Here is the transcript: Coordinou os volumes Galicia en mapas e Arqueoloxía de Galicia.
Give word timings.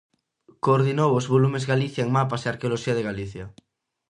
Coordinou 0.65 1.11
os 1.19 1.29
volumes 1.33 1.67
Galicia 1.71 2.01
en 2.05 2.09
mapas 2.17 2.41
e 2.43 2.47
Arqueoloxía 2.49 2.97
de 2.97 3.07
Galicia. 3.09 3.45